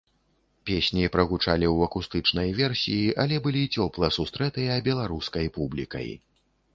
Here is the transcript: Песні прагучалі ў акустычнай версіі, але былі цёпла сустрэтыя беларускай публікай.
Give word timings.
Песні 0.67 1.03
прагучалі 1.15 1.67
ў 1.73 1.89
акустычнай 1.89 2.49
версіі, 2.59 3.03
але 3.23 3.35
былі 3.49 3.63
цёпла 3.75 4.09
сустрэтыя 4.17 4.79
беларускай 4.89 5.45
публікай. 5.59 6.09